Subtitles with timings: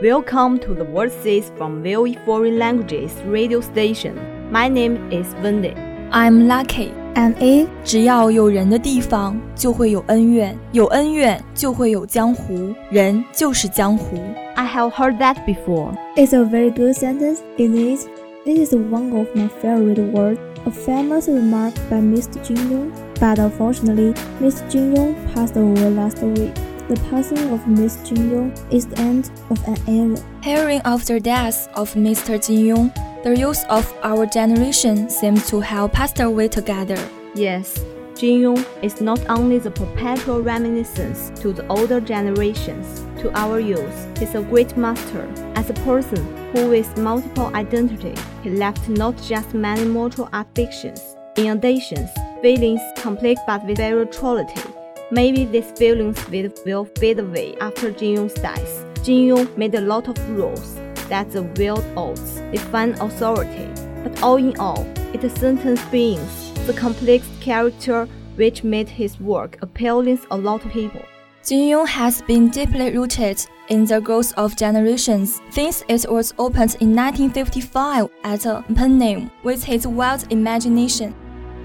[0.00, 4.16] Welcome to the World Says from VOE Foreign Languages radio station.
[4.50, 5.74] My name is Wendy.
[6.12, 14.17] I'm lucky And A，只要有人的地方就会有恩怨，有恩怨就会有江湖，人就是江湖。
[14.55, 15.95] I have heard that before.
[16.15, 18.07] It's a very good sentence, isn't it?
[18.45, 22.43] This is one of my favorite words, a famous remark by Mr.
[22.43, 22.91] Jin Yong.
[23.19, 24.69] But unfortunately, Mr.
[24.69, 26.51] Jin Yong passed away last week.
[26.89, 28.03] The passing of Mr.
[28.03, 30.17] Jin Yong is the end of an era.
[30.41, 32.37] Hearing of the death of Mr.
[32.37, 32.91] Jin Yong,
[33.28, 36.98] the youth of our generation seems to have passed away together.
[37.34, 37.84] Yes,
[38.16, 44.18] Jin Yong is not only the perpetual reminiscence to the older generations, to our youth,
[44.18, 45.28] he's a great master.
[45.56, 51.02] As a person who with multiple identity, he left not just many martial art fictions.
[51.36, 52.08] In addition,
[52.40, 54.62] feelings complete but with spirituality.
[55.10, 58.86] Maybe these feelings will, will fade away after Jin Yong's death.
[59.04, 60.78] Jin Yong made a lot of rules
[61.08, 63.68] that the wild oats define authority,
[64.02, 70.18] but all in all, it sentence beings the complex character which made his work appealing
[70.18, 71.02] to a lot of people.
[71.44, 76.76] Jin Yong has been deeply rooted in the growth of generations since it was opened
[76.80, 81.14] in 1955 at a pen name with his wild imagination.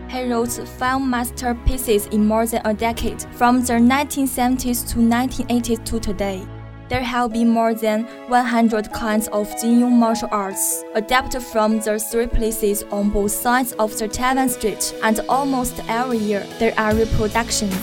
[0.09, 5.99] He wrote five masterpieces in more than a decade, from the 1970s to 1980s to
[5.99, 6.45] today.
[6.89, 11.97] There have been more than 100 kinds of Jin Yong martial arts, adapted from the
[11.97, 16.93] three places on both sides of the Taiwan Strait, and almost every year there are
[16.93, 17.75] reproductions.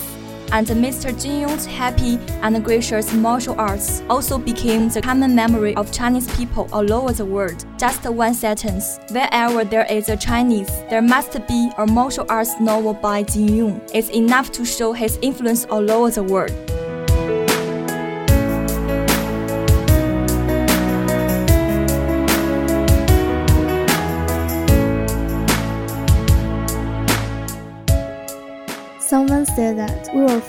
[0.53, 1.11] And Mr.
[1.21, 6.69] Jin Yong's happy and gracious martial arts also became the common memory of Chinese people
[6.73, 7.65] all over the world.
[7.79, 8.99] Just one sentence.
[9.13, 13.81] Wherever there is a Chinese, there must be a martial arts novel by Jin Yong.
[13.95, 16.80] It's enough to show his influence all over the world.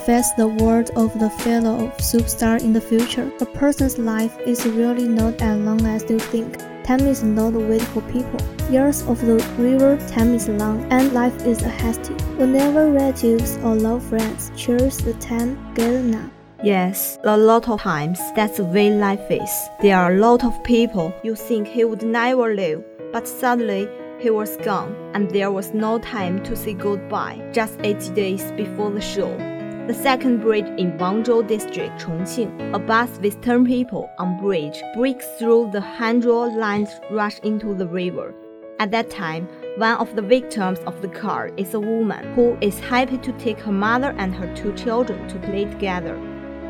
[0.05, 3.31] Face the world of the fellow superstar in the future.
[3.39, 6.57] A person's life is really not as long as you think.
[6.83, 8.39] Time is not wait for people.
[8.71, 12.13] Years of the river, time is long, and life is a hasty.
[12.37, 16.29] Whenever relatives or loved friends choose the time, get now.
[16.63, 19.51] Yes, a lot of times that's the way life is.
[19.81, 22.83] There are a lot of people you think he would never live,
[23.13, 23.87] but suddenly
[24.19, 28.91] he was gone, and there was no time to say goodbye, just 80 days before
[28.91, 29.60] the show.
[29.87, 35.25] The second bridge in Wanzhou district, Chongqing, a bus with 10 people on bridge breaks
[35.39, 38.35] through the Hanzhou lines rush into the river.
[38.79, 42.79] At that time, one of the victims of the car is a woman who is
[42.79, 46.15] happy to take her mother and her two children to play together.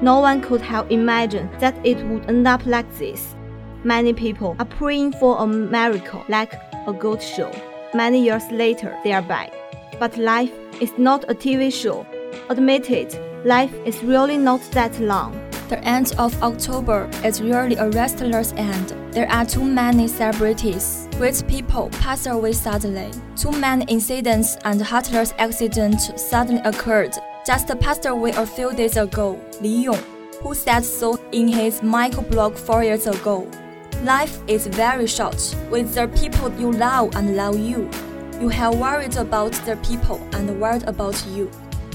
[0.02, 3.36] No one could have imagined that it would end up like this.
[3.84, 6.54] Many people are praying for a miracle like
[6.88, 7.52] a goat show.
[7.94, 9.52] Many years later, they are back.
[10.00, 12.06] But life is not a TV show.
[12.50, 15.34] Admit it, life is really not that long.
[15.70, 18.94] The end of October is really a restless end.
[19.14, 21.08] There are too many celebrities.
[21.18, 23.10] Great people pass away suddenly.
[23.38, 27.16] Too many incidents and heartless accidents suddenly occurred.
[27.48, 30.04] Just passed away a few days ago, Li Yong,
[30.42, 33.50] who said so in his microblog four years ago.
[34.04, 37.90] Life is very short with the people you love and love you.
[38.42, 41.50] You have worried about the people and worried about you.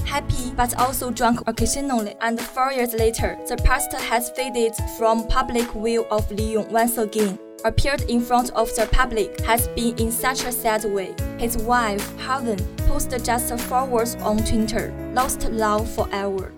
[0.07, 5.69] Happy but also drunk occasionally, and four years later, the pastor has faded from public
[5.73, 7.37] view of Li Yong once again.
[7.65, 11.13] Appeared in front of the public has been in such a sad way.
[11.37, 12.57] His wife, Ha Wen,
[12.87, 16.53] posted just four words on Twitter Lost love forever.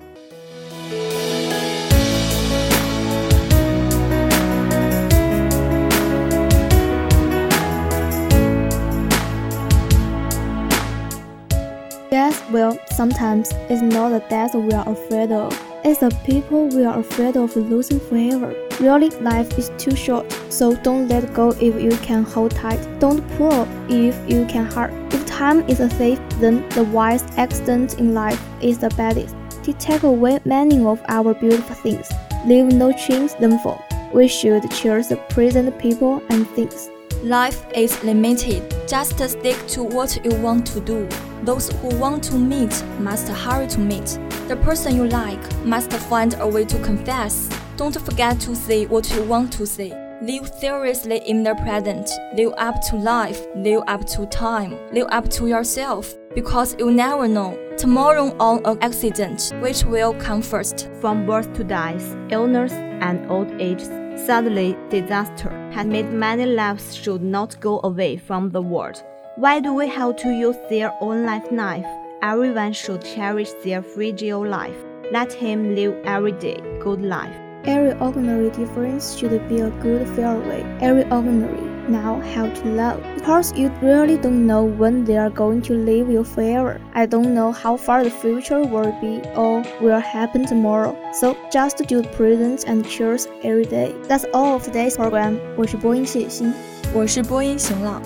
[12.52, 15.54] Well, sometimes it's not the death we are afraid of.
[15.84, 18.54] It's the people we are afraid of losing forever.
[18.80, 22.80] Really, life is too short, so don't let go if you can hold tight.
[23.00, 24.92] Don't pull if you can hurt.
[25.14, 29.36] If time is a thief, then the wise accident in life is the baddest.
[29.64, 32.10] To take away many of our beautiful things,
[32.46, 33.82] leave no chains them for.
[34.14, 36.90] We should cherish the present people and things.
[37.24, 38.74] Life is limited.
[38.88, 41.08] Just stick to what you want to do.
[41.44, 44.20] Those who want to meet must hurry to meet.
[44.48, 47.50] The person you like must find a way to confess.
[47.78, 49.92] Don't forget to say what you want to say.
[50.22, 52.10] Live seriously in the present.
[52.36, 53.40] Live up to life.
[53.56, 54.78] Live up to time.
[54.92, 56.14] Live up to yourself.
[56.36, 57.58] Because you never know.
[57.78, 60.90] Tomorrow on an accident, which will come first?
[61.00, 63.82] From birth to death, illness and old age,
[64.26, 69.02] suddenly disaster has made many lives should not go away from the world.
[69.36, 71.86] Why do we have to use their own life knife?
[72.22, 74.76] Everyone should cherish their fragile life.
[75.12, 77.34] Let him live every day good life.
[77.64, 80.64] Every ordinary difference should be a good fairway.
[80.82, 83.02] Every ordinary now how to love.
[83.16, 86.82] Because you really don't know when they are going to leave you forever.
[86.94, 90.98] I don't know how far the future will be or will happen tomorrow.
[91.14, 93.96] So just do presents and cheers every day.
[94.08, 95.40] That's all of today's program.
[95.56, 96.54] 我是播音谢欣，
[96.94, 98.02] 我是播音邢朗。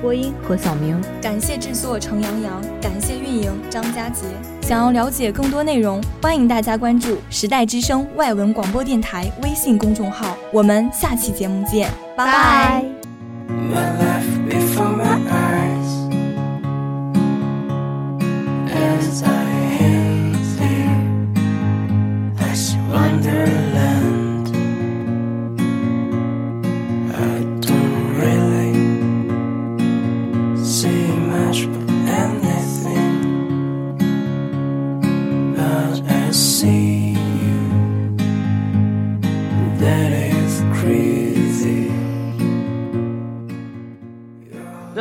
[0.00, 1.00] 播音何小明。
[1.20, 4.24] 感谢制作程洋洋，感谢运营张佳杰。
[4.62, 10.36] 想要了解更多内容，欢迎大家关注时代之声外文广播电台微信公众号。
[10.52, 14.07] 我们下期节目见，拜拜。